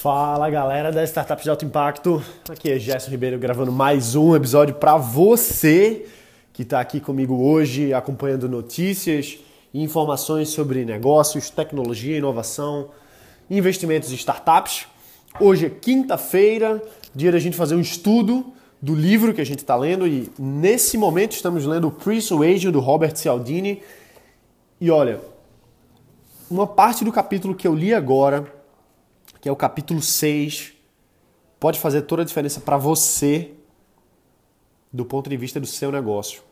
Fala 0.00 0.48
galera 0.48 0.92
da 0.92 1.02
Startup 1.02 1.42
de 1.42 1.50
Alto 1.50 1.64
Impacto, 1.64 2.22
aqui 2.48 2.70
é 2.70 2.78
Gerson 2.78 3.10
Ribeiro 3.10 3.36
gravando 3.36 3.72
mais 3.72 4.14
um 4.14 4.36
episódio 4.36 4.76
para 4.76 4.96
você 4.96 6.06
que 6.52 6.62
está 6.62 6.78
aqui 6.78 7.00
comigo 7.00 7.34
hoje 7.34 7.92
acompanhando 7.92 8.48
notícias 8.48 9.40
e 9.74 9.82
informações 9.82 10.50
sobre 10.50 10.84
negócios, 10.84 11.50
tecnologia, 11.50 12.16
inovação, 12.16 12.90
investimentos 13.50 14.12
em 14.12 14.14
startups. 14.14 14.86
Hoje 15.40 15.66
é 15.66 15.70
quinta-feira, 15.70 16.80
dia 17.12 17.32
da 17.32 17.40
gente 17.40 17.56
fazer 17.56 17.74
um 17.74 17.80
estudo 17.80 18.52
do 18.80 18.94
livro 18.94 19.34
que 19.34 19.40
a 19.40 19.46
gente 19.46 19.58
está 19.58 19.74
lendo 19.74 20.06
e 20.06 20.30
nesse 20.38 20.96
momento 20.96 21.32
estamos 21.32 21.66
lendo 21.66 21.88
o 21.88 21.90
Persuasion 21.90 22.70
do 22.70 22.78
Robert 22.78 23.16
Cialdini. 23.16 23.82
E 24.80 24.92
olha, 24.92 25.20
uma 26.48 26.68
parte 26.68 27.04
do 27.04 27.10
capítulo 27.10 27.52
que 27.52 27.66
eu 27.66 27.74
li 27.74 27.92
agora, 27.92 28.57
que 29.48 29.50
é 29.50 29.52
o 29.52 29.56
capítulo 29.56 30.02
6, 30.02 30.74
pode 31.58 31.78
fazer 31.78 32.02
toda 32.02 32.20
a 32.20 32.24
diferença 32.24 32.60
para 32.60 32.76
você 32.76 33.52
do 34.92 35.06
ponto 35.06 35.30
de 35.30 35.38
vista 35.38 35.58
do 35.58 35.66
seu 35.66 35.90
negócio. 35.90 36.42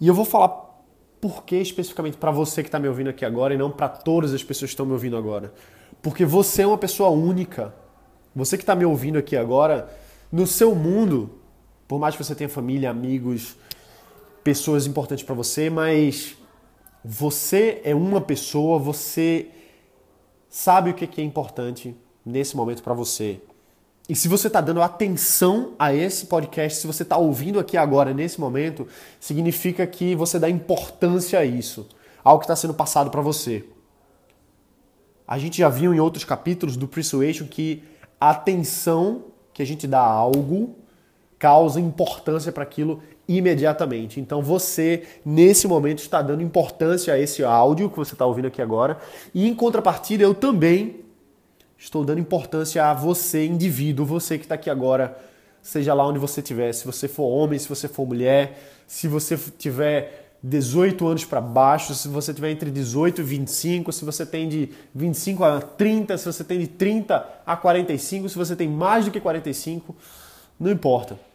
E 0.00 0.06
eu 0.06 0.14
vou 0.14 0.24
falar 0.24 0.80
por 1.20 1.42
que 1.42 1.56
especificamente 1.56 2.16
para 2.16 2.30
você 2.30 2.62
que 2.62 2.68
está 2.68 2.78
me 2.78 2.86
ouvindo 2.86 3.10
aqui 3.10 3.24
agora 3.24 3.52
e 3.52 3.58
não 3.58 3.68
para 3.68 3.88
todas 3.88 4.32
as 4.32 4.44
pessoas 4.44 4.68
que 4.70 4.74
estão 4.74 4.86
me 4.86 4.92
ouvindo 4.92 5.16
agora. 5.16 5.52
Porque 6.00 6.24
você 6.24 6.62
é 6.62 6.66
uma 6.68 6.78
pessoa 6.78 7.10
única. 7.10 7.74
Você 8.32 8.56
que 8.56 8.62
está 8.62 8.76
me 8.76 8.84
ouvindo 8.84 9.18
aqui 9.18 9.36
agora, 9.36 9.92
no 10.30 10.46
seu 10.46 10.72
mundo, 10.72 11.30
por 11.88 11.98
mais 11.98 12.14
que 12.14 12.22
você 12.22 12.32
tenha 12.32 12.48
família, 12.48 12.90
amigos, 12.90 13.56
pessoas 14.44 14.86
importantes 14.86 15.24
para 15.24 15.34
você, 15.34 15.68
mas 15.68 16.36
você 17.04 17.80
é 17.82 17.92
uma 17.92 18.20
pessoa, 18.20 18.78
você 18.78 19.48
sabe 20.58 20.90
o 20.90 20.94
que 20.94 21.20
é 21.20 21.24
importante 21.24 21.96
nesse 22.26 22.56
momento 22.56 22.82
para 22.82 22.92
você. 22.92 23.40
E 24.08 24.16
se 24.16 24.26
você 24.26 24.48
está 24.48 24.60
dando 24.60 24.82
atenção 24.82 25.74
a 25.78 25.94
esse 25.94 26.26
podcast, 26.26 26.80
se 26.80 26.86
você 26.86 27.04
está 27.04 27.16
ouvindo 27.16 27.60
aqui 27.60 27.76
agora, 27.76 28.12
nesse 28.12 28.40
momento, 28.40 28.84
significa 29.20 29.86
que 29.86 30.16
você 30.16 30.36
dá 30.36 30.50
importância 30.50 31.38
a 31.38 31.44
isso, 31.44 31.88
ao 32.24 32.40
que 32.40 32.44
está 32.44 32.56
sendo 32.56 32.74
passado 32.74 33.08
para 33.08 33.20
você. 33.20 33.66
A 35.28 35.38
gente 35.38 35.58
já 35.58 35.68
viu 35.68 35.94
em 35.94 36.00
outros 36.00 36.24
capítulos 36.24 36.76
do 36.76 36.88
Persuasion 36.88 37.46
que 37.46 37.84
a 38.20 38.30
atenção 38.30 39.26
que 39.54 39.62
a 39.62 39.66
gente 39.66 39.86
dá 39.86 40.00
a 40.00 40.10
algo 40.10 40.74
causa 41.38 41.80
importância 41.80 42.50
para 42.50 42.64
aquilo 42.64 43.00
imediatamente. 43.28 44.18
Então 44.18 44.40
você, 44.40 45.02
nesse 45.24 45.68
momento, 45.68 45.98
está 45.98 46.22
dando 46.22 46.42
importância 46.42 47.12
a 47.12 47.18
esse 47.18 47.44
áudio 47.44 47.90
que 47.90 47.96
você 47.96 48.14
está 48.14 48.24
ouvindo 48.24 48.48
aqui 48.48 48.62
agora. 48.62 48.98
E 49.34 49.46
em 49.46 49.54
contrapartida, 49.54 50.24
eu 50.24 50.34
também 50.34 51.00
estou 51.76 52.04
dando 52.04 52.20
importância 52.20 52.84
a 52.84 52.94
você, 52.94 53.46
indivíduo, 53.46 54.06
você 54.06 54.38
que 54.38 54.44
está 54.44 54.54
aqui 54.54 54.70
agora, 54.70 55.16
seja 55.60 55.92
lá 55.92 56.06
onde 56.06 56.18
você 56.18 56.40
estiver, 56.40 56.72
se 56.72 56.86
você 56.86 57.06
for 57.06 57.24
homem, 57.24 57.58
se 57.58 57.68
você 57.68 57.86
for 57.86 58.06
mulher, 58.06 58.58
se 58.86 59.06
você 59.06 59.38
tiver 59.58 60.28
18 60.42 61.06
anos 61.06 61.24
para 61.24 61.40
baixo, 61.40 61.94
se 61.94 62.08
você 62.08 62.32
tiver 62.32 62.50
entre 62.50 62.70
18 62.70 63.20
e 63.20 63.24
25, 63.24 63.92
se 63.92 64.04
você 64.04 64.24
tem 64.24 64.48
de 64.48 64.70
25 64.94 65.44
a 65.44 65.60
30, 65.60 66.16
se 66.16 66.24
você 66.24 66.42
tem 66.42 66.58
de 66.58 66.68
30 66.68 67.28
a 67.44 67.56
45, 67.56 68.28
se 68.28 68.36
você 68.36 68.56
tem 68.56 68.68
mais 68.68 69.04
do 69.04 69.10
que 69.10 69.20
45, 69.20 69.94
não 70.58 70.70
importa. 70.70 71.27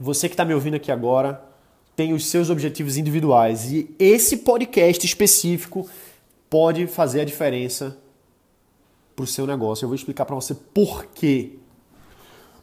Você 0.00 0.28
que 0.28 0.34
está 0.34 0.44
me 0.44 0.54
ouvindo 0.54 0.74
aqui 0.74 0.92
agora 0.92 1.42
tem 1.96 2.12
os 2.12 2.26
seus 2.26 2.50
objetivos 2.50 2.96
individuais 2.96 3.72
e 3.72 3.92
esse 3.98 4.38
podcast 4.38 5.04
específico 5.04 5.88
pode 6.48 6.86
fazer 6.86 7.22
a 7.22 7.24
diferença 7.24 7.98
para 9.16 9.24
o 9.24 9.26
seu 9.26 9.44
negócio. 9.44 9.84
Eu 9.84 9.88
vou 9.88 9.96
explicar 9.96 10.24
para 10.24 10.36
você 10.36 10.54
por 10.54 11.06
quê. 11.06 11.58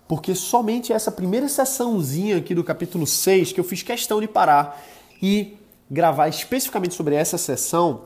Porque 0.07 0.33
somente 0.33 0.93
essa 0.93 1.11
primeira 1.11 1.49
sessãozinha 1.49 2.37
aqui 2.37 2.55
do 2.55 2.63
capítulo 2.63 3.05
6 3.05 3.51
que 3.51 3.59
eu 3.59 3.63
fiz 3.65 3.83
questão 3.83 4.21
de 4.21 4.27
parar 4.27 4.81
e 5.21 5.57
gravar 5.91 6.29
especificamente 6.29 6.95
sobre 6.95 7.15
essa 7.15 7.37
sessão 7.37 8.05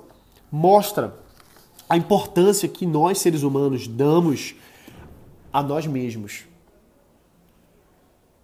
mostra 0.51 1.13
a 1.87 1.95
importância 1.95 2.67
que 2.67 2.87
nós 2.87 3.19
seres 3.19 3.43
humanos 3.43 3.87
damos 3.87 4.55
a 5.53 5.61
nós 5.61 5.85
mesmos. 5.85 6.48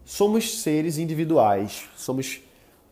Somos 0.05 0.59
seres 0.61 0.99
individuais, 0.99 1.89
somos 1.97 2.39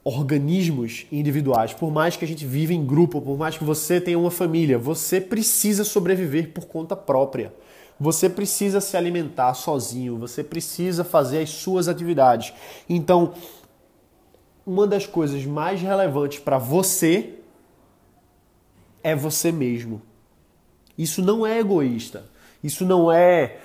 organismos 0.04 1.06
individuais. 1.12 1.72
Por 1.72 1.92
mais 1.92 2.18
que 2.18 2.26
a 2.26 2.28
gente 2.28 2.44
viva 2.44 2.74
em 2.74 2.84
grupo, 2.84 3.22
por 3.22 3.38
mais 3.38 3.56
que 3.56 3.64
você 3.64 4.02
tenha 4.02 4.18
uma 4.18 4.32
família, 4.32 4.80
você 4.80 5.22
precisa 5.22 5.84
sobreviver 5.84 6.52
por 6.52 6.66
conta 6.66 6.96
própria. 6.96 7.54
Você 8.00 8.28
precisa 8.28 8.82
se 8.82 8.98
alimentar 8.98 9.54
sozinho, 9.54 10.18
você 10.18 10.44
precisa 10.44 11.04
fazer 11.04 11.44
as 11.44 11.52
suas 11.52 11.88
atividades. 11.88 12.52
Então, 12.90 13.34
uma 14.66 14.88
das 14.88 15.06
coisas 15.06 15.46
mais 15.46 15.80
relevantes 15.82 16.40
para 16.40 16.58
você 16.58 17.36
é 19.04 19.16
você 19.16 19.52
mesmo. 19.52 20.02
Isso 20.98 21.22
não 21.22 21.46
é 21.46 21.60
egoísta. 21.60 22.26
Isso 22.64 22.84
não 22.86 23.12
é 23.12 23.60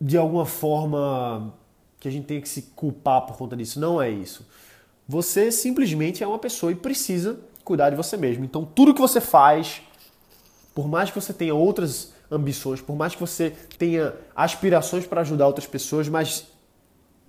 de 0.00 0.16
alguma 0.16 0.46
forma 0.46 1.52
que 2.02 2.08
a 2.08 2.10
gente 2.10 2.24
tem 2.24 2.40
que 2.40 2.48
se 2.48 2.62
culpar 2.74 3.20
por 3.22 3.36
conta 3.36 3.56
disso. 3.56 3.78
Não 3.78 4.02
é 4.02 4.10
isso. 4.10 4.44
Você 5.08 5.52
simplesmente 5.52 6.24
é 6.24 6.26
uma 6.26 6.38
pessoa 6.38 6.72
e 6.72 6.74
precisa 6.74 7.38
cuidar 7.62 7.90
de 7.90 7.96
você 7.96 8.16
mesmo. 8.16 8.44
Então, 8.44 8.64
tudo 8.64 8.92
que 8.92 9.00
você 9.00 9.20
faz, 9.20 9.80
por 10.74 10.88
mais 10.88 11.10
que 11.10 11.20
você 11.20 11.32
tenha 11.32 11.54
outras 11.54 12.12
ambições, 12.28 12.80
por 12.80 12.96
mais 12.96 13.14
que 13.14 13.20
você 13.20 13.52
tenha 13.78 14.14
aspirações 14.34 15.06
para 15.06 15.20
ajudar 15.20 15.46
outras 15.46 15.68
pessoas, 15.68 16.08
mas 16.08 16.48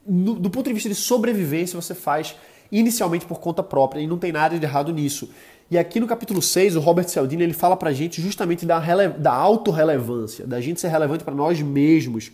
no, 0.08 0.34
do 0.34 0.50
ponto 0.50 0.66
de 0.66 0.74
vista 0.74 0.90
de 0.90 0.96
sobrevivência, 0.96 1.80
você 1.80 1.94
faz 1.94 2.36
inicialmente 2.72 3.28
por 3.28 3.40
conta 3.40 3.62
própria 3.62 4.02
e 4.02 4.08
não 4.08 4.18
tem 4.18 4.32
nada 4.32 4.58
de 4.58 4.66
errado 4.66 4.92
nisso. 4.92 5.30
E 5.70 5.78
aqui 5.78 6.00
no 6.00 6.08
capítulo 6.08 6.42
6, 6.42 6.76
o 6.78 6.80
Robert 6.80 7.08
Cialdini 7.08 7.44
ele 7.44 7.54
fala 7.54 7.78
pra 7.78 7.94
gente 7.94 8.20
justamente 8.20 8.66
da, 8.66 8.80
da 9.20 9.34
autorrelevância, 9.34 10.48
da 10.48 10.60
gente 10.60 10.82
ser 10.82 10.88
relevante 10.88 11.24
para 11.24 11.36
nós 11.36 11.62
mesmos. 11.62 12.32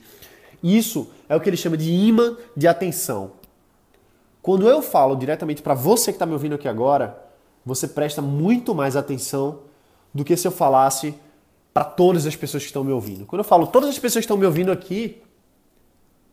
Isso 0.62 1.08
é 1.28 1.36
o 1.36 1.40
que 1.40 1.50
ele 1.50 1.58
chama 1.58 1.78
de 1.78 1.92
imã 1.92 2.36
de 2.56 2.68
atenção. 2.68 3.32
Quando 4.42 4.68
eu 4.68 4.82
falo 4.82 5.16
diretamente 5.16 5.62
para 5.62 5.74
você 5.74 6.12
que 6.12 6.16
está 6.16 6.26
me 6.26 6.34
ouvindo 6.34 6.56
aqui 6.56 6.68
agora, 6.68 7.22
você 7.66 7.88
presta 7.88 8.22
muito 8.22 8.74
mais 8.74 8.96
atenção 8.96 9.60
do 10.14 10.24
que 10.24 10.36
se 10.36 10.48
eu 10.48 10.52
falasse 10.52 11.14
para 11.74 11.84
todas 11.84 12.26
as 12.26 12.36
pessoas 12.36 12.64
que 12.64 12.70
estão 12.70 12.84
me 12.84 12.92
ouvindo. 12.92 13.26
Quando 13.26 13.42
eu 13.42 13.46
falo 13.46 13.68
todas 13.68 13.90
as 13.90 14.00
pessoas 14.00 14.24
que 14.24 14.26
estão 14.26 14.38
me 14.38 14.46
ouvindo 14.46 14.72
aqui, 14.72 15.22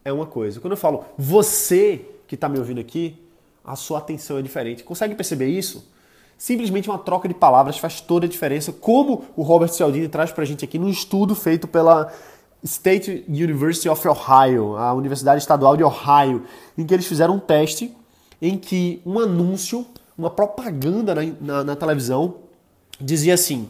é 0.05 0.13
uma 0.13 0.27
coisa. 0.27 0.61
Quando 0.61 0.73
eu 0.73 0.77
falo 0.77 1.05
você 1.19 2.05
que 2.27 2.37
está 2.37 2.49
me 2.49 2.59
ouvindo 2.59 2.81
aqui, 2.81 3.23
a 3.65 3.77
sua 3.77 3.99
atenção 3.99 4.39
é 4.39 4.43
diferente. 4.43 4.85
Consegue 4.85 5.15
perceber 5.15 5.49
isso? 5.49 5.91
Simplesmente 6.39 6.89
uma 6.89 6.99
troca 6.99 7.27
de 7.27 7.35
palavras 7.35 7.79
faz 7.79 8.01
toda 8.01 8.27
a 8.27 8.29
diferença, 8.29 8.73
como 8.73 9.25
o 9.37 9.43
Robert 9.43 9.69
Cialdini 9.71 10.09
traz 10.09 10.31
para 10.31 10.43
a 10.43 10.47
gente 10.47 10.65
aqui 10.65 10.79
num 10.79 10.89
estudo 10.89 11.35
feito 11.35 11.67
pela 11.67 12.13
State 12.65 13.25
University 13.29 13.89
of 13.89 14.07
Ohio, 14.09 14.77
a 14.77 14.93
Universidade 14.93 15.41
Estadual 15.41 15.77
de 15.77 15.85
Ohio, 15.85 16.45
em 16.77 16.85
que 16.85 16.93
eles 16.93 17.07
fizeram 17.07 17.35
um 17.35 17.39
teste 17.39 17.95
em 18.41 18.59
que 18.59 19.01
um 19.05 19.19
anúncio, 19.19 19.87
uma 20.17 20.31
propaganda 20.31 21.15
na, 21.15 21.23
na, 21.41 21.65
na 21.65 21.77
televisão, 21.77 22.37
dizia 23.01 23.35
assim: 23.35 23.69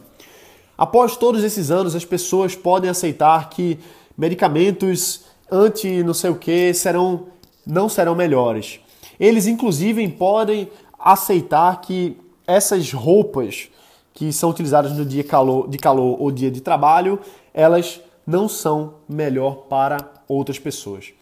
após 0.77 1.15
todos 1.15 1.43
esses 1.43 1.71
anos, 1.71 1.95
as 1.95 2.05
pessoas 2.05 2.55
podem 2.55 2.89
aceitar 2.89 3.49
que 3.49 3.79
medicamentos 4.17 5.25
anti 5.51 6.03
não 6.03 6.13
sei 6.13 6.29
o 6.29 6.35
que 6.35 6.73
serão 6.73 7.27
não 7.65 7.89
serão 7.89 8.15
melhores. 8.15 8.79
Eles 9.19 9.45
inclusive 9.47 10.07
podem 10.09 10.69
aceitar 10.97 11.81
que 11.81 12.17
essas 12.45 12.93
roupas 12.93 13.69
que 14.13 14.31
são 14.31 14.49
utilizadas 14.49 14.93
no 14.93 15.05
dia 15.05 15.23
calor, 15.23 15.67
de 15.69 15.77
calor 15.77 16.19
ou 16.19 16.31
dia 16.31 16.49
de 16.49 16.61
trabalho, 16.61 17.19
elas 17.53 17.99
não 18.27 18.49
são 18.49 18.95
melhor 19.09 19.67
para 19.69 19.97
outras 20.27 20.59
pessoas. 20.59 21.13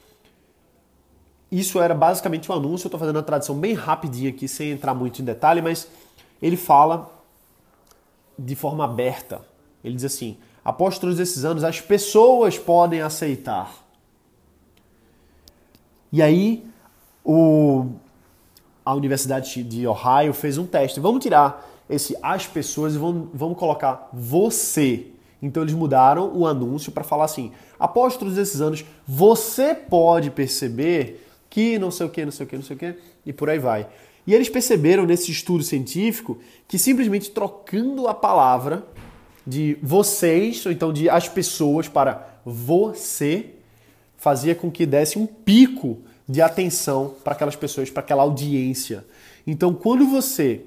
Isso 1.51 1.79
era 1.79 1.93
basicamente 1.93 2.51
um 2.51 2.55
anúncio, 2.55 2.85
eu 2.85 2.89
estou 2.89 2.99
fazendo 2.99 3.17
uma 3.17 3.23
tradução 3.23 3.55
bem 3.55 3.73
rapidinha 3.73 4.31
aqui, 4.31 4.47
sem 4.47 4.71
entrar 4.71 4.93
muito 4.93 5.21
em 5.21 5.25
detalhe, 5.25 5.61
mas 5.61 5.87
ele 6.41 6.57
fala 6.57 7.09
de 8.37 8.55
forma 8.55 8.83
aberta. 8.83 9.41
Ele 9.83 9.95
diz 9.95 10.05
assim: 10.05 10.37
após 10.63 10.97
todos 10.97 11.19
esses 11.19 11.45
anos, 11.45 11.63
as 11.63 11.79
pessoas 11.79 12.57
podem 12.57 13.01
aceitar 13.01 13.85
e 16.15 16.21
aí 16.21 16.65
o, 17.25 17.87
a 18.85 18.93
Universidade 18.93 19.61
de 19.63 19.85
Ohio 19.85 20.33
fez 20.33 20.57
um 20.57 20.65
teste. 20.65 20.97
Vamos 20.97 21.21
tirar 21.21 21.69
esse 21.89 22.17
as 22.21 22.47
pessoas 22.47 22.95
e 22.95 22.97
vamos, 22.97 23.27
vamos 23.33 23.57
colocar 23.57 24.07
você. 24.13 25.07
Então 25.41 25.63
eles 25.63 25.73
mudaram 25.73 26.31
o 26.35 26.47
anúncio 26.47 26.91
para 26.91 27.03
falar 27.03 27.25
assim: 27.25 27.51
após 27.79 28.17
todos 28.17 28.37
esses 28.37 28.61
anos, 28.61 28.85
você 29.07 29.75
pode 29.75 30.31
perceber 30.31 31.27
que 31.49 31.77
não 31.79 31.91
sei 31.91 32.05
o 32.05 32.09
que, 32.09 32.25
não 32.25 32.31
sei 32.31 32.45
o 32.45 32.49
que, 32.49 32.55
não 32.55 32.63
sei 32.63 32.75
o 32.75 32.79
que, 32.79 32.95
e 33.25 33.33
por 33.33 33.49
aí 33.49 33.59
vai. 33.59 33.87
E 34.27 34.33
eles 34.33 34.49
perceberam 34.49 35.05
nesse 35.05 35.31
estudo 35.31 35.63
científico 35.63 36.39
que 36.67 36.79
simplesmente 36.79 37.31
trocando 37.31 38.07
a 38.07 38.13
palavra 38.13 38.83
de 39.45 39.77
vocês, 39.81 40.65
ou 40.65 40.71
então 40.71 40.91
de 40.91 41.09
as 41.09 41.29
pessoas 41.29 41.87
para 41.87 42.39
você, 42.43 43.51
fazia 44.17 44.55
com 44.55 44.71
que 44.71 44.85
desse 44.85 45.19
um 45.19 45.27
pico 45.27 45.99
de 46.27 46.41
atenção 46.41 47.13
para 47.23 47.33
aquelas 47.33 47.55
pessoas, 47.55 47.89
para 47.91 48.01
aquela 48.01 48.23
audiência. 48.23 49.05
Então, 49.45 49.73
quando 49.73 50.07
você 50.07 50.61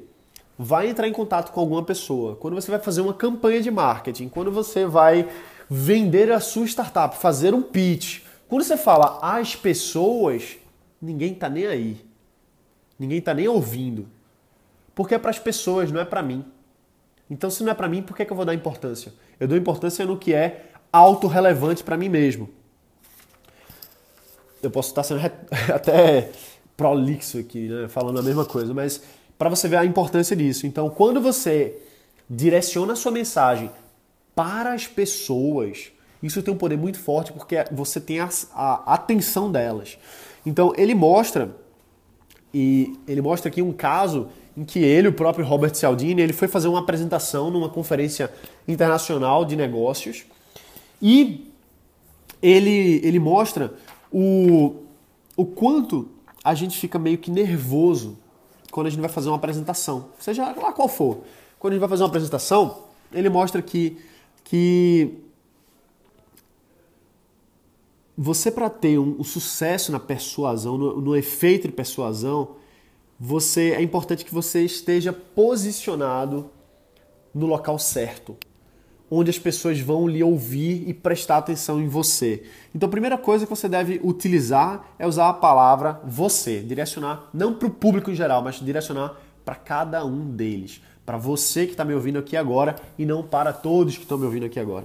vai 0.59 0.89
entrar 0.89 1.07
em 1.07 1.13
contato 1.13 1.53
com 1.53 1.61
alguma 1.61 1.85
pessoa, 1.85 2.35
quando 2.35 2.55
você 2.55 2.69
vai 2.71 2.81
fazer 2.81 3.01
uma 3.01 3.15
campanha 3.15 3.63
de 3.63 3.71
marketing, 3.71 4.29
quando 4.29 4.51
você 4.51 4.85
vai 4.85 5.29
vender 5.71 6.33
a 6.33 6.41
sua 6.41 6.67
startup, 6.67 7.17
fazer 7.17 7.55
um 7.55 7.63
pitch, 7.63 8.23
quando 8.49 8.65
você 8.65 8.77
fala 8.77 9.19
as 9.23 9.55
pessoas, 9.55 10.57
ninguém 11.01 11.33
está 11.35 11.49
nem 11.49 11.67
aí. 11.67 12.05
Ninguém 12.99 13.19
está 13.19 13.33
nem 13.33 13.47
ouvindo. 13.47 14.09
Porque 14.95 15.15
é 15.15 15.19
para 15.19 15.31
as 15.31 15.39
pessoas, 15.39 15.93
não 15.93 16.01
é 16.01 16.05
para 16.05 16.23
mim. 16.23 16.45
Então, 17.31 17.51
se 17.51 17.63
não 17.63 17.71
é 17.71 17.75
para 17.75 17.89
mim, 17.89 18.03
por 18.03 18.17
que, 18.17 18.25
que 18.25 18.33
eu 18.33 18.37
vou 18.37 18.45
dar 18.45 18.55
importância? 18.55 19.13
Eu 19.39 19.47
dou 19.47 19.57
importância 19.57 20.05
no 20.05 20.17
que 20.19 20.35
é 20.35 20.71
autorrelevante 20.91 21.85
para 21.85 21.97
mim 21.97 22.09
mesmo. 22.09 22.49
Eu 24.63 24.71
posso 24.71 24.89
estar 24.89 25.05
sendo 25.05 25.21
até 25.73 26.31
prolixo 26.77 27.39
aqui, 27.39 27.69
né? 27.69 27.87
falando 27.87 28.19
a 28.19 28.23
mesma 28.23 28.45
coisa, 28.45 28.73
mas 28.73 29.03
para 29.39 29.49
você 29.49 29.69
ver 29.69 29.77
a 29.77 29.85
importância 29.85 30.35
disso. 30.35 30.67
Então, 30.67 30.91
quando 30.91 31.21
você 31.21 31.79
direciona 32.29 32.93
a 32.95 32.97
sua 32.97 33.13
mensagem 33.13 33.71
para 34.35 34.75
as 34.75 34.87
pessoas, 34.87 35.93
isso 36.23 36.43
tem 36.43 36.53
um 36.53 36.57
poder 36.59 36.77
muito 36.77 36.99
forte 36.99 37.33
porque 37.33 37.65
você 37.71 38.01
tem 38.01 38.21
a, 38.21 38.29
a 38.53 38.95
atenção 38.95 39.51
delas. 39.51 39.97
Então, 40.45 40.73
ele 40.77 40.95
mostra 40.95 41.55
e 42.53 42.99
ele 43.07 43.21
mostra 43.21 43.49
aqui 43.49 43.63
um 43.63 43.73
caso 43.73 44.29
em 44.57 44.65
que 44.65 44.81
ele, 44.81 45.07
o 45.07 45.13
próprio 45.13 45.47
Robert 45.47 45.75
Cialdini, 45.75 46.21
ele 46.21 46.33
foi 46.33 46.49
fazer 46.49 46.67
uma 46.67 46.81
apresentação 46.81 47.51
numa 47.51 47.69
conferência 47.69 48.33
internacional 48.67 49.45
de 49.45 49.55
negócios 49.55 50.25
e 51.01 51.53
ele, 52.43 53.01
ele 53.05 53.19
mostra 53.21 53.75
o, 54.13 54.83
o 55.37 55.47
quanto 55.47 56.09
a 56.43 56.55
gente 56.55 56.77
fica 56.77 56.99
meio 56.99 57.19
que 57.19 57.31
nervoso 57.31 58.19
quando 58.71 58.87
a 58.87 58.91
gente 58.91 59.01
vai 59.01 59.09
fazer 59.09 59.29
uma 59.29 59.37
apresentação, 59.37 60.11
seja 60.19 60.53
lá 60.53 60.73
qual 60.73 60.89
for. 60.89 61.23
Quando 61.59 61.73
a 61.73 61.75
gente 61.77 61.81
vai 61.81 61.89
fazer 61.89 62.03
uma 62.03 62.09
apresentação, 62.09 62.85
ele 63.13 63.29
mostra 63.29 63.61
que, 63.63 63.99
que 64.45 65.19
você 68.17 68.51
para 68.51 68.69
ter 68.69 68.99
um, 68.99 69.17
um, 69.21 69.25
sucesso 69.25 69.93
na 69.93 70.01
persuasão, 70.01 70.77
no, 70.77 71.01
no 71.01 71.17
efeito 71.17 71.69
de 71.69 71.75
persuasão, 71.75 72.57
você 73.19 73.73
é 73.73 73.83
importante 73.83 74.25
que 74.25 74.35
você 74.35 74.65
esteja 74.65 75.13
posicionado 75.13 76.51
no 77.35 77.47
local 77.47 77.79
certo, 77.79 78.37
onde 79.11 79.31
as 79.31 79.39
pessoas 79.39 79.81
vão 79.81 80.07
lhe 80.07 80.23
ouvir 80.23 80.89
e 80.89 80.93
prestar 80.93 81.39
atenção 81.39 81.81
em 81.81 81.89
você. 81.89 82.43
Então, 82.75 82.87
a 82.87 82.91
primeira 82.91 83.17
coisa 83.17 83.47
que 83.47 83.51
você 83.51 83.69
deve 83.69 84.01
utilizar 84.03 84.85
é 84.99 85.07
usar 85.07 85.29
a 85.29 85.33
palavra 85.33 86.01
você, 86.05 86.61
direcionar 86.61 87.29
não 87.33 87.55
para 87.55 87.69
o 87.69 87.71
público 87.71 88.11
em 88.11 88.15
geral, 88.15 88.43
mas 88.43 88.57
direcionar 88.57 89.17
para 89.45 89.55
cada 89.55 90.05
um 90.05 90.31
deles, 90.31 90.83
para 91.07 91.17
você 91.17 91.65
que 91.65 91.73
está 91.73 91.85
me 91.85 91.95
ouvindo 91.95 92.19
aqui 92.19 92.37
agora 92.37 92.77
e 92.99 93.07
não 93.07 93.23
para 93.23 93.53
todos 93.53 93.97
que 93.97 94.03
estão 94.03 94.19
me 94.19 94.27
ouvindo 94.27 94.45
aqui 94.47 94.61
agora. 94.61 94.85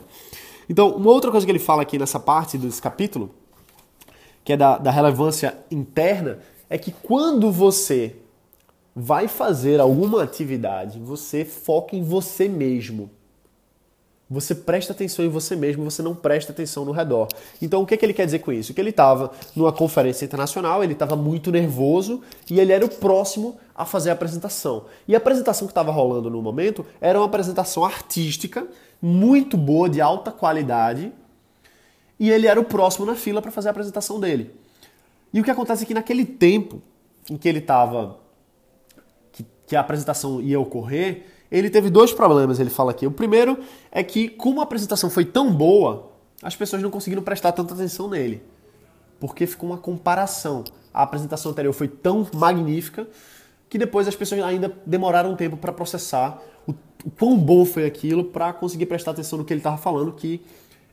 Então, 0.70 0.96
uma 0.96 1.12
outra 1.12 1.30
coisa 1.30 1.46
que 1.46 1.52
ele 1.52 1.60
fala 1.60 1.82
aqui 1.82 1.98
nessa 1.98 2.20
parte 2.20 2.58
desse 2.58 2.82
capítulo, 2.82 3.36
que 4.44 4.54
é 4.54 4.58
da, 4.58 4.78
da 4.78 4.92
relevância 4.92 5.58
interna, 5.70 6.40
é 6.70 6.78
que 6.78 6.92
quando 6.92 7.52
você 7.52 8.16
vai 8.96 9.28
fazer 9.28 9.80
alguma 9.80 10.24
atividade, 10.24 11.00
você 11.00 11.44
foca 11.44 11.96
em 11.96 12.04
você 12.04 12.48
mesmo. 12.48 13.10
Você 14.30 14.56
presta 14.56 14.94
atenção 14.94 15.24
em 15.24 15.30
você 15.30 15.56
mesmo, 15.56 15.84
você 15.84 16.02
não 16.02 16.16
presta 16.16 16.52
atenção 16.52 16.86
no 16.86 16.92
redor. 16.92 17.28
Então, 17.62 17.82
o 17.82 17.86
que, 17.86 17.94
é 17.94 17.98
que 17.98 18.06
ele 18.06 18.14
quer 18.14 18.26
dizer 18.26 18.40
com 18.40 18.52
isso? 18.52 18.74
Que 18.74 18.82
ele 18.82 18.90
estava 18.90 19.32
numa 19.56 19.72
conferência 19.72 20.26
internacional, 20.26 20.84
ele 20.84 20.94
estava 20.94 21.16
muito 21.16 21.52
nervoso 21.52 22.22
e 22.50 22.60
ele 22.60 22.72
era 22.72 22.86
o 22.86 22.90
próximo 22.90 23.58
a 23.76 23.86
fazer 23.86 24.10
a 24.10 24.14
apresentação. 24.14 24.86
E 25.08 25.14
a 25.14 25.18
apresentação 25.18 25.68
que 25.68 25.72
estava 25.72 25.92
rolando 25.92 26.30
no 26.30 26.42
momento 26.42 26.86
era 27.02 27.20
uma 27.20 27.26
apresentação 27.26 27.84
artística, 27.84 28.66
muito 29.02 29.58
boa, 29.58 29.90
de 29.90 30.00
alta 30.00 30.32
qualidade, 30.32 31.12
e 32.20 32.32
ele 32.32 32.48
era 32.48 32.60
o 32.60 32.64
próximo 32.64 33.06
na 33.06 33.16
fila 33.16 33.42
para 33.42 33.52
fazer 33.52 33.68
a 33.68 33.72
apresentação 33.72 34.20
dele. 34.20 34.56
E 35.34 35.42
o 35.42 35.44
que 35.44 35.52
acontece 35.52 35.84
é 35.84 35.86
que 35.86 35.94
naquele 35.94 36.26
tempo 36.26 36.82
em 37.30 37.36
que 37.36 37.50
ele 37.50 37.60
estava 37.60 38.24
que 39.66 39.76
a 39.76 39.80
apresentação 39.80 40.42
ia 40.42 40.60
ocorrer, 40.60 41.26
ele 41.54 41.70
teve 41.70 41.92
dois 41.92 42.12
problemas, 42.12 42.60
ele 42.60 42.72
fala 42.72 42.90
aqui. 42.90 43.06
O 43.06 43.12
primeiro 43.12 43.60
é 43.92 44.04
que, 44.04 44.28
como 44.28 44.60
a 44.60 44.64
apresentação 44.64 45.08
foi 45.08 45.24
tão 45.24 45.54
boa, 45.54 46.12
as 46.42 46.56
pessoas 46.56 46.82
não 46.82 46.90
conseguiram 46.90 47.22
prestar 47.22 47.52
tanta 47.52 47.76
atenção 47.76 48.10
nele. 48.10 48.42
Porque 49.20 49.46
ficou 49.46 49.70
uma 49.70 49.78
comparação. 49.78 50.64
A 50.92 51.04
apresentação 51.04 51.52
anterior 51.52 51.72
foi 51.72 51.88
tão 51.88 52.28
magnífica 52.34 53.08
que 53.70 53.78
depois 53.78 54.08
as 54.08 54.16
pessoas 54.16 54.42
ainda 54.42 54.76
demoraram 54.84 55.32
um 55.32 55.36
tempo 55.36 55.56
para 55.56 55.72
processar 55.72 56.42
o, 56.66 56.72
o, 57.06 57.12
quão 57.12 57.38
bom 57.38 57.64
foi 57.66 57.86
aquilo 57.86 58.24
para 58.24 58.52
conseguir 58.52 58.88
prestar 58.88 59.12
atenção 59.12 59.38
no 59.38 59.46
que 59.46 59.54
ele 59.54 59.60
estava 59.60 59.78
falando, 59.78 60.12
que 60.12 60.42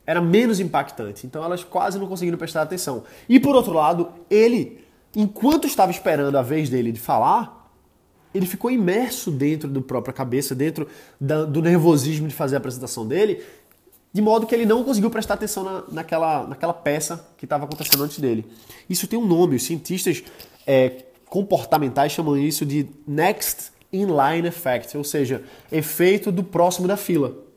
era 0.06 0.20
menos 0.20 0.60
impactante. 0.60 1.26
Então 1.26 1.42
elas 1.42 1.64
quase 1.64 1.98
não 1.98 2.06
conseguiram 2.06 2.36
prestar 2.36 2.60
atenção. 2.60 3.04
E 3.26 3.40
por 3.40 3.56
outro 3.56 3.72
lado, 3.72 4.10
ele, 4.28 4.84
enquanto 5.16 5.66
estava 5.66 5.90
esperando 5.90 6.36
a 6.36 6.42
vez 6.42 6.68
dele 6.68 6.92
de 6.92 7.00
falar, 7.00 7.59
ele 8.34 8.46
ficou 8.46 8.70
imerso 8.70 9.30
dentro 9.30 9.68
do 9.68 9.82
própria 9.82 10.12
cabeça, 10.12 10.54
dentro 10.54 10.86
da, 11.20 11.44
do 11.44 11.60
nervosismo 11.60 12.28
de 12.28 12.34
fazer 12.34 12.56
a 12.56 12.58
apresentação 12.58 13.06
dele, 13.06 13.42
de 14.12 14.20
modo 14.20 14.46
que 14.46 14.54
ele 14.54 14.66
não 14.66 14.82
conseguiu 14.84 15.10
prestar 15.10 15.34
atenção 15.34 15.62
na, 15.62 15.84
naquela, 15.90 16.46
naquela 16.46 16.74
peça 16.74 17.24
que 17.36 17.44
estava 17.44 17.64
acontecendo 17.64 18.02
antes 18.02 18.18
dele. 18.18 18.44
Isso 18.88 19.06
tem 19.06 19.18
um 19.18 19.26
nome, 19.26 19.56
os 19.56 19.62
cientistas 19.62 20.22
é, 20.66 21.04
comportamentais 21.26 22.12
chamam 22.12 22.36
isso 22.36 22.66
de 22.66 22.88
Next 23.06 23.72
Inline 23.92 24.48
Effect, 24.48 24.96
ou 24.96 25.04
seja, 25.04 25.42
efeito 25.70 26.30
do 26.30 26.42
próximo 26.42 26.86
da 26.86 26.96
fila. 26.96 27.49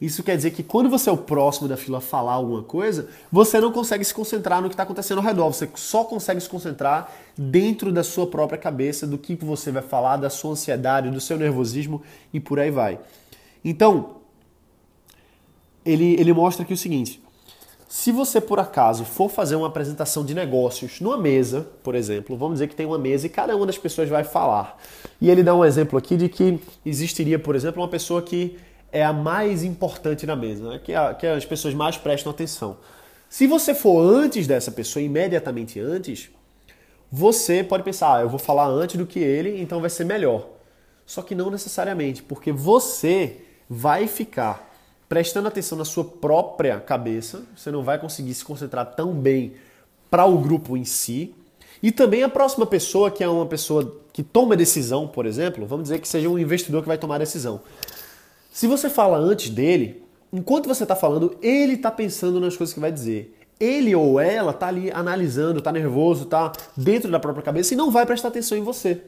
Isso 0.00 0.22
quer 0.22 0.34
dizer 0.34 0.52
que 0.52 0.62
quando 0.62 0.88
você 0.88 1.10
é 1.10 1.12
o 1.12 1.16
próximo 1.16 1.68
da 1.68 1.76
fila 1.76 2.00
falar 2.00 2.32
alguma 2.32 2.62
coisa, 2.62 3.08
você 3.30 3.60
não 3.60 3.70
consegue 3.70 4.02
se 4.02 4.14
concentrar 4.14 4.62
no 4.62 4.68
que 4.68 4.72
está 4.72 4.84
acontecendo 4.84 5.18
ao 5.18 5.24
redor. 5.24 5.52
Você 5.52 5.68
só 5.74 6.04
consegue 6.04 6.40
se 6.40 6.48
concentrar 6.48 7.12
dentro 7.36 7.92
da 7.92 8.02
sua 8.02 8.26
própria 8.26 8.58
cabeça, 8.58 9.06
do 9.06 9.18
que 9.18 9.34
você 9.34 9.70
vai 9.70 9.82
falar, 9.82 10.16
da 10.16 10.30
sua 10.30 10.52
ansiedade, 10.52 11.10
do 11.10 11.20
seu 11.20 11.36
nervosismo 11.36 12.00
e 12.32 12.40
por 12.40 12.58
aí 12.58 12.70
vai. 12.70 12.98
Então, 13.62 14.16
ele, 15.84 16.14
ele 16.18 16.32
mostra 16.32 16.64
aqui 16.64 16.72
o 16.72 16.78
seguinte: 16.78 17.22
se 17.86 18.10
você 18.10 18.40
por 18.40 18.58
acaso 18.58 19.04
for 19.04 19.28
fazer 19.28 19.56
uma 19.56 19.66
apresentação 19.66 20.24
de 20.24 20.34
negócios 20.34 20.98
numa 21.00 21.18
mesa, 21.18 21.68
por 21.82 21.94
exemplo, 21.94 22.38
vamos 22.38 22.54
dizer 22.54 22.68
que 22.68 22.74
tem 22.74 22.86
uma 22.86 22.96
mesa 22.98 23.26
e 23.26 23.28
cada 23.28 23.54
uma 23.54 23.66
das 23.66 23.76
pessoas 23.76 24.08
vai 24.08 24.24
falar. 24.24 24.78
E 25.20 25.28
ele 25.28 25.42
dá 25.42 25.54
um 25.54 25.62
exemplo 25.64 25.98
aqui 25.98 26.16
de 26.16 26.28
que 26.30 26.58
existiria, 26.86 27.38
por 27.38 27.54
exemplo, 27.54 27.82
uma 27.82 27.88
pessoa 27.88 28.22
que 28.22 28.56
é 28.92 29.04
a 29.04 29.12
mais 29.12 29.62
importante 29.62 30.26
na 30.26 30.34
mesa, 30.34 30.68
né? 30.68 30.80
que, 30.82 30.94
a, 30.94 31.14
que 31.14 31.26
as 31.26 31.44
pessoas 31.44 31.74
mais 31.74 31.96
prestam 31.96 32.30
atenção. 32.30 32.76
Se 33.28 33.46
você 33.46 33.74
for 33.74 34.00
antes 34.00 34.46
dessa 34.46 34.70
pessoa, 34.70 35.02
imediatamente 35.02 35.78
antes, 35.78 36.30
você 37.10 37.62
pode 37.62 37.82
pensar, 37.82 38.16
ah, 38.16 38.20
eu 38.22 38.28
vou 38.28 38.38
falar 38.38 38.66
antes 38.66 38.96
do 38.96 39.06
que 39.06 39.18
ele, 39.18 39.60
então 39.60 39.80
vai 39.80 39.90
ser 39.90 40.04
melhor. 40.04 40.48
Só 41.06 41.22
que 41.22 41.34
não 41.34 41.50
necessariamente, 41.50 42.22
porque 42.22 42.52
você 42.52 43.38
vai 43.68 44.06
ficar 44.06 44.68
prestando 45.08 45.48
atenção 45.48 45.76
na 45.76 45.84
sua 45.84 46.04
própria 46.04 46.78
cabeça, 46.78 47.42
você 47.56 47.70
não 47.70 47.82
vai 47.82 47.98
conseguir 47.98 48.32
se 48.34 48.44
concentrar 48.44 48.94
tão 48.94 49.12
bem 49.12 49.54
para 50.08 50.24
o 50.24 50.38
grupo 50.38 50.76
em 50.76 50.84
si. 50.84 51.34
E 51.82 51.90
também 51.90 52.22
a 52.22 52.28
próxima 52.28 52.66
pessoa, 52.66 53.10
que 53.10 53.24
é 53.24 53.28
uma 53.28 53.46
pessoa 53.46 53.96
que 54.12 54.22
toma 54.22 54.56
decisão, 54.56 55.08
por 55.08 55.26
exemplo, 55.26 55.66
vamos 55.66 55.84
dizer 55.84 56.00
que 56.00 56.06
seja 56.06 56.28
um 56.28 56.38
investidor 56.38 56.82
que 56.82 56.88
vai 56.88 56.98
tomar 56.98 57.18
decisão. 57.18 57.60
Se 58.60 58.66
você 58.66 58.90
fala 58.90 59.16
antes 59.16 59.48
dele, 59.48 60.04
enquanto 60.30 60.68
você 60.68 60.82
está 60.82 60.94
falando, 60.94 61.34
ele 61.40 61.76
está 61.76 61.90
pensando 61.90 62.38
nas 62.38 62.58
coisas 62.58 62.74
que 62.74 62.78
vai 62.78 62.92
dizer. 62.92 63.34
Ele 63.58 63.94
ou 63.94 64.20
ela 64.20 64.50
está 64.50 64.66
ali 64.66 64.90
analisando, 64.90 65.60
está 65.60 65.72
nervoso, 65.72 66.24
está 66.24 66.52
dentro 66.76 67.10
da 67.10 67.18
própria 67.18 67.42
cabeça 67.42 67.72
e 67.72 67.76
não 67.78 67.90
vai 67.90 68.04
prestar 68.04 68.28
atenção 68.28 68.58
em 68.58 68.62
você. 68.62 69.00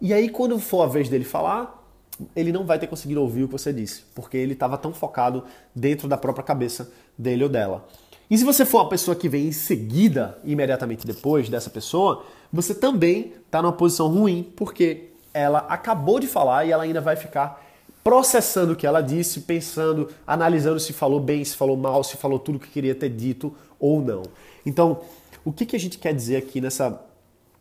E 0.00 0.14
aí, 0.14 0.30
quando 0.30 0.58
for 0.58 0.80
a 0.80 0.86
vez 0.86 1.10
dele 1.10 1.26
falar, 1.26 1.86
ele 2.34 2.50
não 2.50 2.64
vai 2.64 2.78
ter 2.78 2.86
conseguido 2.86 3.20
ouvir 3.20 3.42
o 3.42 3.48
que 3.48 3.52
você 3.52 3.70
disse, 3.70 4.04
porque 4.14 4.38
ele 4.38 4.54
estava 4.54 4.78
tão 4.78 4.94
focado 4.94 5.44
dentro 5.74 6.08
da 6.08 6.16
própria 6.16 6.42
cabeça 6.42 6.90
dele 7.18 7.42
ou 7.42 7.50
dela. 7.50 7.86
E 8.30 8.38
se 8.38 8.44
você 8.44 8.64
for 8.64 8.78
a 8.78 8.88
pessoa 8.88 9.14
que 9.14 9.28
vem 9.28 9.48
em 9.48 9.52
seguida, 9.52 10.38
imediatamente 10.42 11.06
depois 11.06 11.50
dessa 11.50 11.68
pessoa, 11.68 12.24
você 12.50 12.74
também 12.74 13.34
está 13.44 13.60
numa 13.60 13.74
posição 13.74 14.08
ruim, 14.08 14.50
porque 14.56 15.10
ela 15.34 15.58
acabou 15.68 16.18
de 16.18 16.26
falar 16.26 16.64
e 16.64 16.72
ela 16.72 16.84
ainda 16.84 17.02
vai 17.02 17.14
ficar 17.14 17.68
processando 18.02 18.72
o 18.72 18.76
que 18.76 18.86
ela 18.86 19.00
disse, 19.00 19.40
pensando, 19.40 20.08
analisando 20.26 20.80
se 20.80 20.92
falou 20.92 21.20
bem, 21.20 21.44
se 21.44 21.56
falou 21.56 21.76
mal, 21.76 22.02
se 22.02 22.16
falou 22.16 22.38
tudo 22.38 22.56
o 22.56 22.58
que 22.58 22.68
queria 22.68 22.94
ter 22.94 23.10
dito 23.10 23.54
ou 23.78 24.00
não. 24.00 24.22
Então, 24.64 25.00
o 25.44 25.52
que, 25.52 25.66
que 25.66 25.76
a 25.76 25.78
gente 25.80 25.98
quer 25.98 26.14
dizer 26.14 26.36
aqui 26.36 26.60
nessa, 26.60 27.00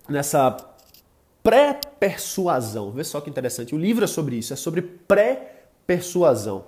nessa 0.08 0.58
pré-persuasão? 1.43 2.91
Vê 2.91 3.03
só 3.03 3.22
que 3.22 3.29
interessante. 3.29 3.75
O 3.75 3.77
livro 3.77 4.03
é 4.03 4.08
sobre 4.08 4.38
isso, 4.38 4.53
é 4.53 4.55
sobre 4.55 4.81
pré 4.81 5.63
persuasão. 5.86 6.65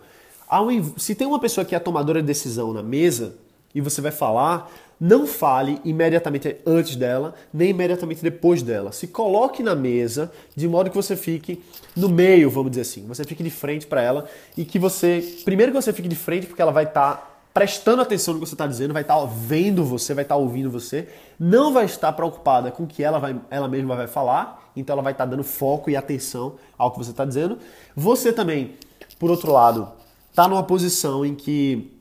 Se 0.97 1.15
tem 1.15 1.27
uma 1.27 1.39
pessoa 1.39 1.63
que 1.63 1.75
é 1.75 1.79
tomadora 1.79 2.21
de 2.21 2.27
decisão 2.27 2.73
na 2.73 2.83
mesa 2.83 3.35
e 3.73 3.81
você 3.81 4.01
vai 4.01 4.11
falar, 4.11 4.71
não 4.99 5.25
fale 5.25 5.81
imediatamente 5.83 6.57
antes 6.65 6.95
dela, 6.95 7.33
nem 7.51 7.69
imediatamente 7.69 8.21
depois 8.21 8.61
dela. 8.61 8.91
Se 8.91 9.07
coloque 9.07 9.63
na 9.63 9.73
mesa 9.73 10.31
de 10.55 10.67
modo 10.67 10.89
que 10.89 10.95
você 10.95 11.15
fique 11.15 11.63
no 11.95 12.07
meio, 12.07 12.49
vamos 12.49 12.71
dizer 12.71 12.81
assim. 12.81 13.07
Você 13.07 13.23
fique 13.23 13.41
de 13.41 13.49
frente 13.49 13.87
para 13.87 14.01
ela 14.01 14.27
e 14.55 14.63
que 14.63 14.77
você. 14.77 15.23
Primeiro 15.43 15.71
que 15.71 15.81
você 15.81 15.91
fique 15.91 16.07
de 16.07 16.15
frente, 16.15 16.45
porque 16.45 16.61
ela 16.61 16.71
vai 16.71 16.83
estar. 16.83 17.15
Tá 17.15 17.27
prestando 17.53 18.01
atenção 18.01 18.33
no 18.33 18.39
que 18.39 18.47
você 18.47 18.53
está 18.53 18.65
dizendo, 18.65 18.93
vai 18.93 19.01
estar 19.01 19.17
tá 19.17 19.25
vendo 19.25 19.83
você, 19.83 20.13
vai 20.13 20.23
estar 20.23 20.35
tá 20.35 20.39
ouvindo 20.39 20.69
você, 20.69 21.09
não 21.37 21.73
vai 21.73 21.85
estar 21.85 22.13
preocupada 22.13 22.71
com 22.71 22.83
o 22.83 22.87
que 22.87 23.03
ela, 23.03 23.19
vai, 23.19 23.35
ela 23.49 23.67
mesma 23.67 23.95
vai 23.95 24.07
falar, 24.07 24.71
então 24.75 24.93
ela 24.93 25.01
vai 25.01 25.11
estar 25.11 25.25
tá 25.25 25.31
dando 25.31 25.43
foco 25.43 25.89
e 25.89 25.95
atenção 25.95 26.55
ao 26.77 26.91
que 26.91 26.97
você 26.97 27.11
está 27.11 27.25
dizendo. 27.25 27.57
Você 27.95 28.31
também, 28.31 28.75
por 29.19 29.29
outro 29.29 29.51
lado, 29.51 29.91
está 30.29 30.47
numa 30.47 30.63
posição 30.63 31.25
em 31.25 31.35
que 31.35 31.91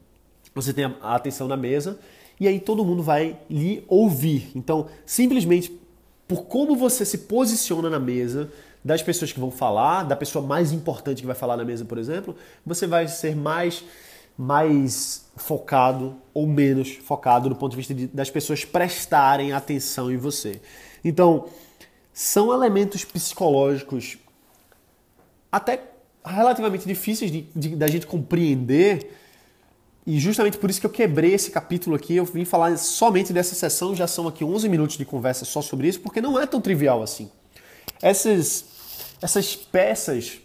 você 0.54 0.72
tem 0.72 0.84
a 0.84 1.14
atenção 1.14 1.46
na 1.46 1.56
mesa 1.56 1.98
e 2.38 2.48
aí 2.48 2.58
todo 2.58 2.84
mundo 2.84 3.02
vai 3.02 3.38
lhe 3.48 3.84
ouvir. 3.88 4.50
Então, 4.54 4.88
simplesmente 5.04 5.78
por 6.26 6.44
como 6.44 6.76
você 6.76 7.04
se 7.04 7.18
posiciona 7.18 7.90
na 7.90 7.98
mesa, 7.98 8.50
das 8.84 9.02
pessoas 9.02 9.32
que 9.32 9.38
vão 9.38 9.50
falar, 9.50 10.04
da 10.04 10.16
pessoa 10.16 10.46
mais 10.46 10.72
importante 10.72 11.20
que 11.20 11.26
vai 11.26 11.36
falar 11.36 11.56
na 11.56 11.64
mesa, 11.64 11.84
por 11.84 11.98
exemplo, 11.98 12.34
você 12.64 12.86
vai 12.86 13.06
ser 13.08 13.36
mais 13.36 13.84
mais 14.38 15.26
focado 15.36 16.16
ou 16.32 16.46
menos 16.46 16.92
focado 16.92 17.50
do 17.50 17.54
ponto 17.54 17.72
de 17.72 17.76
vista 17.76 17.92
de, 17.92 18.06
das 18.06 18.30
pessoas 18.30 18.64
prestarem 18.64 19.52
atenção 19.52 20.10
em 20.10 20.16
você. 20.16 20.62
Então, 21.04 21.46
são 22.10 22.50
elementos 22.50 23.04
psicológicos 23.04 24.16
até 25.52 25.82
relativamente 26.24 26.86
difíceis 26.86 27.30
de, 27.30 27.42
de, 27.54 27.76
da 27.76 27.86
gente 27.86 28.06
compreender. 28.06 29.14
E 30.06 30.18
justamente 30.18 30.56
por 30.56 30.70
isso 30.70 30.80
que 30.80 30.86
eu 30.86 30.90
quebrei 30.90 31.34
esse 31.34 31.50
capítulo 31.50 31.94
aqui, 31.94 32.16
eu 32.16 32.24
vim 32.24 32.44
falar 32.44 32.76
somente 32.78 33.32
dessa 33.32 33.54
sessão, 33.54 33.94
já 33.94 34.06
são 34.06 34.26
aqui 34.26 34.42
11 34.44 34.68
minutos 34.68 34.96
de 34.96 35.04
conversa 35.04 35.44
só 35.44 35.60
sobre 35.60 35.88
isso, 35.88 36.00
porque 36.00 36.20
não 36.20 36.40
é 36.40 36.46
tão 36.46 36.60
trivial 36.60 37.02
assim. 37.02 37.30
Essas, 38.00 38.64
essas 39.20 39.54
peças 39.54 40.40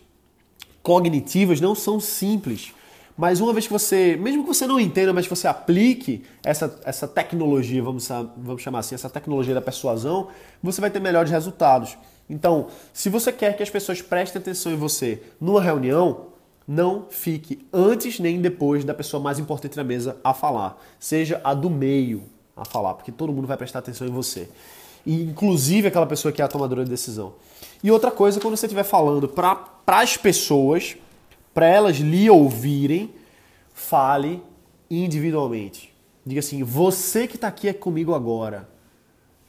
cognitivas 0.83 1.61
não 1.61 1.73
são 1.73 1.99
simples. 1.99 2.73
Mas 3.17 3.39
uma 3.39 3.53
vez 3.53 3.65
que 3.65 3.71
você, 3.71 4.17
mesmo 4.17 4.43
que 4.43 4.47
você 4.47 4.67
não 4.67 4.77
entenda, 4.77 5.13
mas 5.13 5.25
que 5.25 5.33
você 5.33 5.47
aplique 5.47 6.23
essa, 6.43 6.79
essa 6.83 7.07
tecnologia, 7.07 7.81
vamos, 7.81 8.09
vamos 8.35 8.61
chamar 8.61 8.79
assim, 8.79 8.93
essa 8.93 9.09
tecnologia 9.09 9.53
da 9.53 9.61
persuasão, 9.61 10.27
você 10.61 10.81
vai 10.81 10.91
ter 10.91 10.99
melhores 10.99 11.31
resultados. 11.31 11.97
Então, 12.29 12.67
se 12.91 13.07
você 13.07 13.31
quer 13.31 13.55
que 13.55 13.63
as 13.63 13.69
pessoas 13.69 14.01
prestem 14.01 14.41
atenção 14.41 14.71
em 14.71 14.75
você 14.75 15.23
numa 15.39 15.61
reunião, 15.61 16.34
não 16.67 17.05
fique 17.09 17.65
antes 17.71 18.19
nem 18.19 18.41
depois 18.41 18.83
da 18.83 18.93
pessoa 18.93 19.21
mais 19.21 19.37
importante 19.37 19.77
na 19.77 19.83
mesa 19.83 20.17
a 20.23 20.33
falar. 20.33 20.81
Seja 20.99 21.39
a 21.43 21.53
do 21.53 21.69
meio 21.69 22.23
a 22.55 22.65
falar, 22.65 22.95
porque 22.95 23.11
todo 23.11 23.31
mundo 23.31 23.47
vai 23.47 23.57
prestar 23.57 23.79
atenção 23.79 24.07
em 24.07 24.11
você. 24.11 24.49
E, 25.05 25.21
inclusive 25.21 25.87
aquela 25.87 26.07
pessoa 26.07 26.31
que 26.31 26.41
é 26.41 26.45
a 26.45 26.47
tomadora 26.47 26.83
de 26.83 26.89
decisão. 26.89 27.33
E 27.83 27.91
outra 27.91 28.09
coisa, 28.09 28.39
quando 28.39 28.57
você 28.57 28.65
estiver 28.65 28.83
falando 28.83 29.27
para 29.27 29.69
as 29.87 30.17
pessoas, 30.17 30.97
para 31.53 31.67
elas 31.67 31.97
lhe 31.97 32.29
ouvirem, 32.29 33.13
fale 33.73 34.41
individualmente. 34.89 35.93
Diga 36.25 36.39
assim: 36.39 36.63
você 36.63 37.27
que 37.27 37.35
está 37.35 37.47
aqui 37.47 37.67
é 37.67 37.73
comigo 37.73 38.15
agora. 38.15 38.67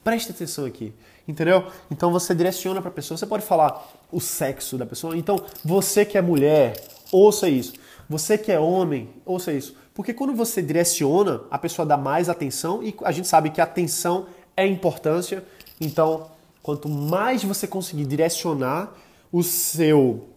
Preste 0.05 0.31
atenção 0.31 0.67
aqui. 0.67 0.93
Entendeu? 1.27 1.67
Então 1.91 2.13
você 2.13 2.35
direciona 2.35 2.81
para 2.81 2.91
a 2.91 2.93
pessoa. 2.93 3.17
Você 3.17 3.27
pode 3.27 3.45
falar 3.45 3.89
o 4.13 4.21
sexo 4.21 4.77
da 4.77 4.87
pessoa. 4.87 5.17
Então, 5.17 5.41
você 5.65 6.05
que 6.05 6.17
é 6.17 6.23
mulher, 6.23 6.77
ouça 7.13 7.49
isso. 7.49 7.75
Você 8.09 8.39
que 8.39 8.53
é 8.53 8.59
homem, 8.59 9.09
ouça 9.25 9.53
isso. 9.53 9.77
Porque 9.95 10.13
quando 10.13 10.35
você 10.35 10.63
direciona, 10.63 11.43
a 11.51 11.59
pessoa 11.59 11.87
dá 11.87 11.97
mais 11.97 12.29
atenção 12.29 12.83
e 12.83 12.95
a 13.03 13.13
gente 13.13 13.27
sabe 13.27 13.51
que 13.51 13.61
atenção 13.61 14.27
é 14.57 14.67
importância. 14.67 15.45
Então, 15.81 16.31
quanto 16.63 16.89
mais 16.89 17.43
você 17.43 17.67
conseguir 17.67 18.05
direcionar 18.05 18.93
o 19.33 19.43
seu 19.43 20.29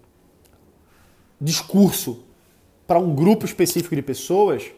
discurso 1.40 2.24
para 2.88 3.00
um 3.00 3.14
grupo 3.14 3.46
específico 3.46 3.96
de 3.96 4.02
pessoas, 4.02 4.72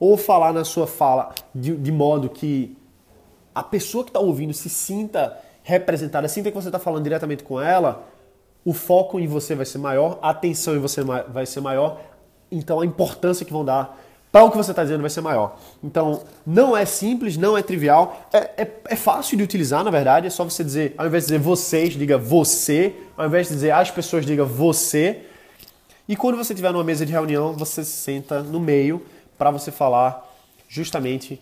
ou 0.00 0.16
falar 0.16 0.52
na 0.52 0.64
sua 0.64 0.86
fala 0.86 1.34
de, 1.54 1.76
de 1.76 1.92
modo 1.92 2.28
que 2.28 2.76
a 3.54 3.62
pessoa 3.62 4.04
que 4.04 4.10
está 4.10 4.20
ouvindo 4.20 4.52
se 4.54 4.68
sinta 4.68 5.36
representada, 5.62 6.28
sinta 6.28 6.50
que 6.50 6.56
você 6.56 6.68
está 6.68 6.78
falando 6.78 7.02
diretamente 7.02 7.42
com 7.42 7.60
ela, 7.60 8.06
o 8.68 8.74
foco 8.74 9.18
em 9.18 9.26
você 9.26 9.54
vai 9.54 9.64
ser 9.64 9.78
maior, 9.78 10.18
a 10.20 10.28
atenção 10.28 10.76
em 10.76 10.78
você 10.78 11.00
vai 11.02 11.46
ser 11.46 11.62
maior, 11.62 12.02
então 12.52 12.80
a 12.80 12.84
importância 12.84 13.46
que 13.46 13.50
vão 13.50 13.64
dar 13.64 13.98
para 14.30 14.44
o 14.44 14.50
que 14.50 14.58
você 14.58 14.72
está 14.72 14.82
dizendo 14.82 15.00
vai 15.00 15.08
ser 15.08 15.22
maior. 15.22 15.58
Então, 15.82 16.22
não 16.46 16.76
é 16.76 16.84
simples, 16.84 17.38
não 17.38 17.56
é 17.56 17.62
trivial, 17.62 18.28
é, 18.30 18.62
é, 18.62 18.70
é, 18.90 18.94
fácil 18.94 19.38
de 19.38 19.42
utilizar, 19.42 19.82
na 19.82 19.90
verdade, 19.90 20.26
é 20.26 20.30
só 20.30 20.44
você 20.44 20.62
dizer, 20.62 20.94
ao 20.98 21.06
invés 21.06 21.22
de 21.24 21.28
dizer 21.28 21.38
vocês, 21.38 21.94
diga 21.94 22.18
você, 22.18 22.94
ao 23.16 23.24
invés 23.24 23.48
de 23.48 23.54
dizer 23.54 23.70
as 23.70 23.90
pessoas, 23.90 24.26
diga 24.26 24.44
você, 24.44 25.22
e 26.06 26.14
quando 26.14 26.36
você 26.36 26.52
estiver 26.52 26.70
numa 26.70 26.84
mesa 26.84 27.06
de 27.06 27.12
reunião, 27.12 27.54
você 27.54 27.82
se 27.82 27.90
senta 27.90 28.42
no 28.42 28.60
meio 28.60 29.00
para 29.38 29.50
você 29.50 29.70
falar 29.70 30.30
justamente 30.68 31.40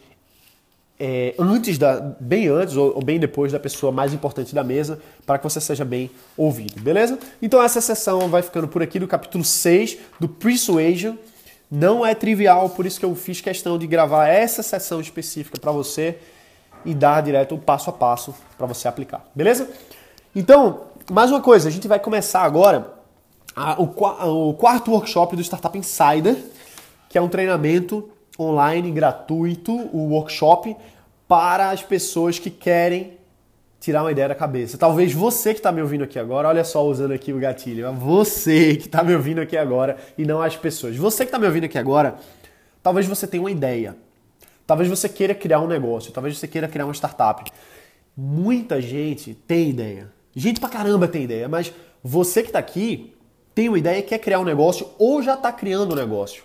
é, 0.99 1.35
antes 1.39 1.77
da, 1.77 2.01
bem 2.19 2.49
antes 2.49 2.77
ou, 2.77 2.95
ou, 2.95 3.05
bem 3.05 3.19
depois 3.19 3.53
da 3.53 3.61
pessoa 3.61 3.93
mais 3.93 4.15
importante 4.15 4.55
da 4.55 4.65
mesa, 4.65 4.99
para 5.27 5.39
que 5.39 5.45
você 5.45 5.61
seja 5.61 5.85
bem 5.85 6.11
ouvido, 6.37 6.81
beleza? 6.81 7.19
Então 7.41 7.63
essa 7.63 7.81
sessão 7.81 8.29
vai 8.29 8.43
ficando 8.43 8.67
por 8.67 8.83
aqui 8.83 8.99
do 8.99 9.07
capítulo 9.07 9.45
6 9.45 9.99
do 10.19 10.29
Persuasion. 10.29 11.17
Não 11.71 12.07
é 12.07 12.15
trivial, 12.15 12.71
por 12.71 12.87
isso 12.87 12.99
que 12.99 13.05
eu 13.05 13.15
fiz 13.15 13.41
questão 13.41 13.77
de 13.77 13.87
gravar 13.87 14.29
essa 14.29 14.63
sessão 14.63 15.01
específica 15.01 15.59
para 15.61 15.73
você 15.73 16.19
e 16.85 16.95
dar 16.95 17.23
direto 17.23 17.55
o 17.55 17.59
passo 17.59 17.91
a 17.91 17.93
passo 17.93 18.35
para 18.57 18.67
você 18.67 18.89
aplicar, 18.89 19.25
beleza? 19.35 19.69
Então, 20.35 20.83
mais 21.11 21.31
uma 21.31 21.41
coisa, 21.41 21.69
a 21.69 21.73
gente 21.73 21.89
vai 21.89 21.99
começar 21.99 22.43
agora 22.43 22.95
a, 23.55 23.81
o, 23.81 24.51
o 24.51 24.55
quarto 24.55 24.91
workshop 24.93 25.35
do 25.35 25.43
Startup 25.43 25.77
Insider, 25.77 26.37
que 27.09 27.19
é 27.19 27.21
um 27.21 27.29
treinamento 27.29 28.09
online 28.39 28.91
gratuito, 28.91 29.73
o 29.73 30.11
workshop 30.11 30.77
para 31.27 31.71
as 31.71 31.83
pessoas 31.83 32.39
que 32.39 32.51
querem 32.51 33.17
tirar 33.81 34.03
uma 34.03 34.13
ideia 34.13 34.29
da 34.29 34.35
cabeça. 34.35 34.77
Talvez 34.79 35.13
você 35.13 35.53
que 35.53 35.61
está 35.61 35.71
me 35.71 35.81
ouvindo 35.81 36.05
aqui 36.05 36.19
agora, 36.19 36.49
olha 36.49 36.65
só 36.65 36.85
usando 36.85 37.13
aqui 37.13 37.33
o 37.33 37.39
gatilho, 37.39 37.93
você 37.95 38.77
que 38.77 38.87
está 38.87 39.03
me 39.03 39.15
ouvindo 39.15 39.41
aqui 39.41 39.57
agora 39.57 39.97
e 40.17 40.25
não 40.25 40.43
as 40.43 40.57
pessoas. 40.57 40.97
Você 40.97 41.25
que 41.25 41.29
está 41.29 41.39
me 41.39 41.47
ouvindo 41.47 41.65
aqui 41.65 41.79
agora, 41.79 42.17
talvez 42.83 43.07
você 43.07 43.27
tenha 43.27 43.43
uma 43.43 43.51
ideia. 43.51 43.97
Talvez 44.67 44.89
você 44.89 45.09
queira 45.09 45.35
criar 45.35 45.61
um 45.61 45.69
negócio, 45.69 46.11
talvez 46.13 46.37
você 46.37 46.49
queira 46.49 46.67
criar 46.67 46.87
uma 46.87 46.95
startup. 46.95 47.49
Muita 48.17 48.81
gente 48.81 49.35
tem 49.35 49.71
ideia. 49.71 50.11
Gente 50.35 50.59
pra 50.59 50.69
caramba 50.69 51.07
tem 51.07 51.23
ideia, 51.23 51.49
mas 51.49 51.73
você 52.03 52.43
que 52.43 52.49
está 52.49 52.59
aqui 52.59 53.15
tem 53.55 53.69
uma 53.69 53.79
ideia, 53.79 54.03
quer 54.03 54.19
criar 54.19 54.41
um 54.41 54.45
negócio 54.45 54.89
ou 54.99 55.23
já 55.23 55.35
está 55.35 55.53
criando 55.53 55.93
um 55.93 55.97
negócio. 55.97 56.43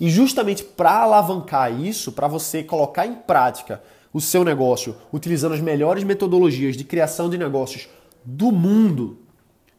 E 0.00 0.10
justamente 0.10 0.64
para 0.64 1.02
alavancar 1.02 1.72
isso, 1.72 2.12
para 2.12 2.28
você 2.28 2.62
colocar 2.62 3.06
em 3.06 3.14
prática 3.14 3.82
o 4.12 4.20
seu 4.20 4.44
negócio 4.44 4.96
utilizando 5.12 5.54
as 5.54 5.60
melhores 5.60 6.04
metodologias 6.04 6.76
de 6.76 6.84
criação 6.84 7.30
de 7.30 7.38
negócios 7.38 7.88
do 8.24 8.52
mundo, 8.52 9.18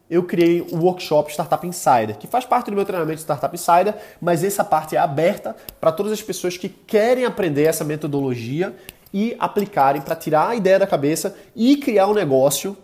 eu 0.08 0.22
criei 0.22 0.60
o 0.60 0.76
workshop 0.76 1.32
Startup 1.32 1.66
Insider, 1.66 2.18
que 2.18 2.26
faz 2.26 2.44
parte 2.44 2.70
do 2.70 2.76
meu 2.76 2.84
treinamento 2.84 3.20
Startup 3.20 3.54
Insider, 3.54 3.94
mas 4.20 4.44
essa 4.44 4.62
parte 4.62 4.96
é 4.96 4.98
aberta 4.98 5.56
para 5.80 5.92
todas 5.92 6.12
as 6.12 6.22
pessoas 6.22 6.56
que 6.56 6.68
querem 6.68 7.24
aprender 7.24 7.64
essa 7.64 7.84
metodologia 7.84 8.74
e 9.12 9.34
aplicarem 9.38 10.02
para 10.02 10.16
tirar 10.16 10.50
a 10.50 10.56
ideia 10.56 10.78
da 10.78 10.86
cabeça 10.86 11.36
e 11.54 11.76
criar 11.76 12.08
um 12.08 12.14
negócio 12.14 12.76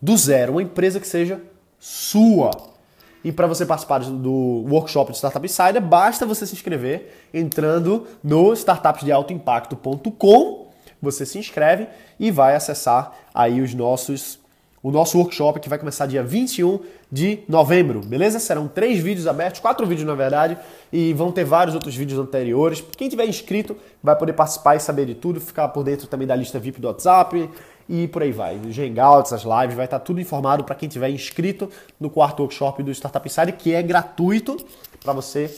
do 0.00 0.16
zero, 0.16 0.52
uma 0.52 0.62
empresa 0.62 0.98
que 0.98 1.06
seja 1.06 1.40
sua. 1.78 2.75
E 3.24 3.32
para 3.32 3.46
você 3.46 3.64
participar 3.66 4.00
do 4.00 4.64
workshop 4.68 5.12
de 5.12 5.18
Startup 5.18 5.44
Insider, 5.44 5.82
basta 5.82 6.24
você 6.26 6.46
se 6.46 6.54
inscrever 6.54 7.28
entrando 7.32 8.06
no 8.22 8.52
startupsdealtoimpacto.com. 8.52 10.66
Você 11.02 11.26
se 11.26 11.38
inscreve 11.38 11.88
e 12.18 12.30
vai 12.30 12.54
acessar 12.54 13.12
aí 13.34 13.60
os 13.60 13.74
nossos 13.74 14.38
o 14.86 14.90
nosso 14.92 15.18
workshop 15.18 15.58
que 15.58 15.68
vai 15.68 15.80
começar 15.80 16.06
dia 16.06 16.22
21 16.22 16.78
de 17.10 17.40
novembro, 17.48 18.00
beleza? 18.00 18.38
Serão 18.38 18.68
três 18.68 19.00
vídeos 19.00 19.26
abertos, 19.26 19.60
quatro 19.60 19.84
vídeos 19.84 20.06
na 20.06 20.14
verdade, 20.14 20.56
e 20.92 21.12
vão 21.12 21.32
ter 21.32 21.42
vários 21.42 21.74
outros 21.74 21.96
vídeos 21.96 22.20
anteriores. 22.20 22.84
Quem 22.96 23.08
tiver 23.08 23.26
inscrito 23.26 23.76
vai 24.00 24.14
poder 24.14 24.34
participar 24.34 24.76
e 24.76 24.80
saber 24.80 25.06
de 25.06 25.16
tudo, 25.16 25.40
ficar 25.40 25.66
por 25.70 25.82
dentro 25.82 26.06
também 26.06 26.24
da 26.24 26.36
lista 26.36 26.60
VIP 26.60 26.80
do 26.80 26.86
WhatsApp, 26.86 27.50
e 27.88 28.08
por 28.08 28.22
aí 28.22 28.32
vai. 28.32 28.56
Os 28.56 28.76
hangouts, 28.78 29.32
as 29.32 29.42
lives, 29.42 29.76
vai 29.76 29.84
estar 29.84 29.98
tudo 30.00 30.20
informado 30.20 30.64
para 30.64 30.74
quem 30.74 30.88
tiver 30.88 31.10
inscrito 31.10 31.70
no 32.00 32.10
quarto 32.10 32.40
workshop 32.40 32.82
do 32.82 32.90
Startup 32.90 33.26
Insider, 33.26 33.56
que 33.56 33.74
é 33.74 33.82
gratuito 33.82 34.56
para 35.02 35.12
você 35.12 35.50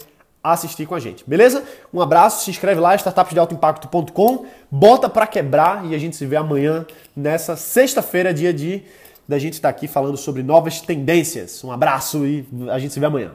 assistir 0.42 0.86
com 0.86 0.94
a 0.94 1.00
gente, 1.00 1.24
beleza? 1.26 1.64
Um 1.92 2.00
abraço, 2.00 2.44
se 2.44 2.50
inscreve 2.50 2.80
lá, 2.80 2.94
startupsdealtoimpacto.com, 2.94 4.46
bota 4.70 5.08
para 5.08 5.26
quebrar 5.26 5.84
e 5.84 5.94
a 5.94 5.98
gente 5.98 6.16
se 6.16 6.24
vê 6.24 6.36
amanhã 6.36 6.86
nessa 7.14 7.56
sexta-feira, 7.56 8.32
dia 8.32 8.52
de 8.52 8.82
da 9.26 9.38
gente 9.38 9.54
estar 9.54 9.70
tá 9.70 9.76
aqui 9.76 9.86
falando 9.86 10.16
sobre 10.16 10.42
novas 10.42 10.80
tendências. 10.80 11.62
Um 11.62 11.70
abraço 11.70 12.24
e 12.24 12.46
a 12.70 12.78
gente 12.78 12.94
se 12.94 13.00
vê 13.00 13.06
amanhã. 13.06 13.32